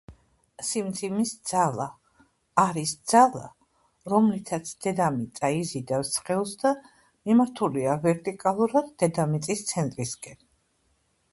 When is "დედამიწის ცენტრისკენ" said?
9.05-10.41